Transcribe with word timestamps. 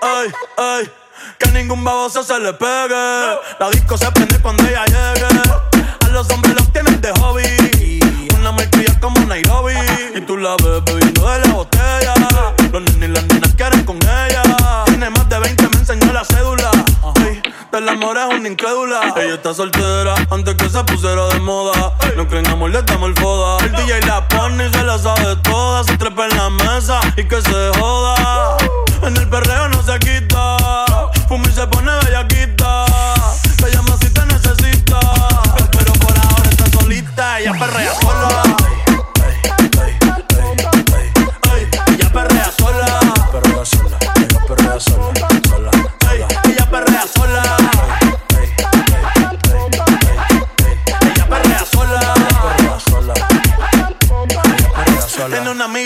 Ay, 0.00 0.32
ay. 0.56 0.90
Que 1.38 1.50
ningún 1.50 1.84
baboso 1.84 2.22
se 2.22 2.38
le 2.38 2.52
pegue. 2.52 3.38
La 3.58 3.70
disco 3.70 3.96
se 3.96 4.10
prende 4.12 4.38
cuando 4.40 4.62
ella 4.64 4.84
llegue. 4.86 5.26
A 6.04 6.08
los 6.08 6.28
hombres 6.30 6.54
los 6.54 6.72
tienen 6.72 7.00
de 7.00 7.12
hobby. 7.12 8.00
Una 8.38 8.52
malcria 8.52 8.98
como 9.00 9.20
Nairobi. 9.20 9.74
Y 10.14 10.20
tú 10.22 10.36
la 10.36 10.56
ves 10.56 10.84
bebiendo 10.84 11.30
de 11.30 11.38
la 11.40 11.52
botella. 11.52 12.14
Los 12.72 12.82
nenes 12.82 13.08
y 13.08 13.12
las 13.12 13.24
nenas 13.26 13.54
quieren 13.54 13.84
con 13.84 13.96
ella. 13.96 14.42
Tiene 14.86 15.10
más 15.10 15.28
de 15.28 15.38
20, 15.38 15.68
me 15.68 15.76
enseñó 15.76 16.12
la 16.12 16.24
cédula. 16.24 16.70
Ey, 17.26 17.42
del 17.70 17.88
amor 17.88 18.18
es 18.18 18.38
una 18.38 18.48
incrédula. 18.48 19.14
Ella 19.16 19.34
está 19.34 19.54
soltera 19.54 20.14
antes 20.30 20.54
que 20.54 20.68
se 20.68 20.82
pusiera 20.84 21.26
de 21.28 21.40
moda. 21.40 21.94
No 22.16 22.26
creen 22.26 22.46
amor, 22.48 22.70
le 22.70 22.82
damos 22.82 23.10
el 23.10 23.16
foda. 23.16 23.64
El 23.64 23.72
DJ 23.72 24.00
la 24.06 24.26
pone 24.28 24.66
y 24.66 24.72
se 24.72 24.82
la 24.82 24.98
sabe 24.98 25.36
toda. 25.36 25.84
Se 25.84 25.96
trepa 25.98 26.26
en 26.28 26.36
la 26.36 26.50
mesa 26.50 27.00
y 27.16 27.24
que 27.24 27.40
se 27.40 27.70
joda. 27.78 28.56
En 29.02 29.16
el 29.16 29.28
perreo 29.28 29.68
no 29.68 29.82
se 29.82 29.98
quita. 29.98 30.56
Fuma 31.28 31.48
y 31.48 31.52
se 31.52 31.66
pone 31.66 31.90
bellaquita. 32.04 32.86
Te 33.56 33.70
llama 33.70 33.96
si 34.00 34.10
te 34.10 34.24
necesita. 34.26 35.00
Pero 35.72 35.92
por 35.94 36.16
ahora 36.16 36.48
está 36.48 36.66
solita. 36.70 37.40
Ella 37.40 37.52
perrea 37.58 37.94
sola. 38.00 38.41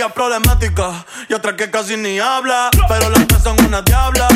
Amiga 0.07 0.15
problemática 0.15 1.05
y 1.29 1.35
otra 1.35 1.57
que 1.57 1.69
casi 1.69 1.97
ni 1.97 2.21
habla. 2.21 2.71
Pero 2.89 3.11
las 3.11 3.27
tres 3.27 3.43
son 3.43 3.57
una 3.65 3.83
diabla. 3.83 4.29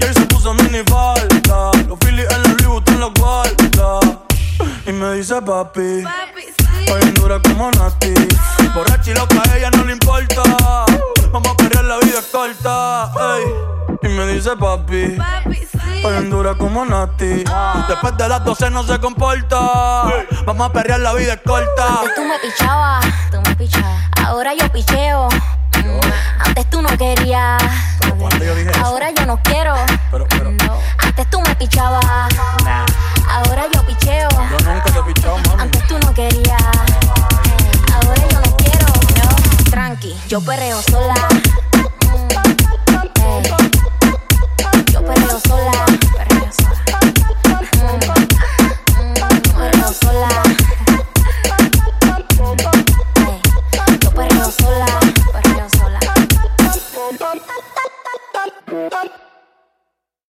Y 0.00 0.04
ahí 0.04 0.14
se 0.14 0.20
puso 0.26 0.54
mini 0.54 0.84
falta. 0.88 1.70
Los 1.88 1.98
Phillies 1.98 2.30
en 2.30 2.42
la 2.42 2.48
Louis 2.48 2.66
Vuitton 2.66 3.00
los 3.00 3.12
guarda. 3.14 4.00
Y 4.86 4.92
me 4.92 5.14
dice 5.14 5.42
papi. 5.42 6.04
Hoy 6.92 7.02
en 7.02 7.14
dura 7.14 7.40
como 7.42 7.70
Nati. 7.72 8.14
Borracha 8.72 9.10
y 9.10 9.14
loca, 9.14 9.42
a 9.50 9.56
ella 9.56 9.70
no 9.70 9.84
le 9.84 9.92
importa. 9.94 10.42
Vamos 11.32 11.48
a 11.48 11.56
perrear, 11.56 11.84
la 11.84 11.98
vida 11.98 12.20
es 12.20 12.26
corta. 12.26 13.10
ey. 13.36 14.08
Y 14.08 14.08
me 14.08 14.26
dice 14.32 14.56
papi. 14.56 15.16
Hoy 15.46 15.67
en 16.04 16.30
dura 16.30 16.54
como 16.54 16.84
Nati. 16.84 17.44
Después 17.88 18.16
de 18.16 18.28
las 18.28 18.44
12 18.44 18.70
no 18.70 18.82
se 18.84 18.98
comporta. 19.00 19.58
Vamos 20.46 20.68
a 20.68 20.72
perrear, 20.72 21.00
la 21.00 21.12
vida 21.14 21.34
es 21.34 21.40
corta. 21.44 22.00
Antes 22.00 22.14
tú 22.14 22.22
me 22.24 22.38
pichabas, 22.38 23.06
tú 23.30 23.40
me 23.42 23.56
pichabas. 23.56 24.02
Ahora 24.24 24.54
yo 24.54 24.70
picheo. 24.72 25.28
Mm. 25.28 26.46
Antes 26.46 26.70
tú 26.70 26.82
no 26.82 26.88
querías. 26.96 27.62
¿Cuándo 28.18 28.44
yo 28.44 28.54
dije 28.54 28.70
eso? 28.70 28.84
Ahora 28.84 29.10
yo 29.10 29.26
no 29.26 29.40
quiero. 29.42 29.74
Pero, 30.10 30.26
pero, 30.28 30.50
No. 30.50 30.78
Antes 30.98 31.30
tú 31.30 31.40
me 31.40 31.54
pichabas. 31.56 32.04
nah. 32.64 32.86
Ahora 33.30 33.64
yo 33.72 33.84
picheo. 33.86 34.28
Yo 34.30 34.72
nunca 34.72 34.84
te 34.84 34.98
he 34.98 35.02
pichado, 35.14 35.38
mami. 35.38 35.62
Antes 35.62 35.86
tú 35.86 35.98
no 35.98 36.14
querías. 36.14 36.62
Ahora 37.94 38.22
yo 38.30 38.40
no 38.40 38.56
quiero. 38.56 38.86
No. 38.86 39.70
Tranqui, 39.70 40.16
yo 40.28 40.40
perreo 40.40 40.80
sola. 40.82 41.14